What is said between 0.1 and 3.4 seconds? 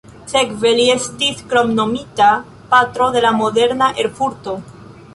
Sekve li estis kromnomita "patro de la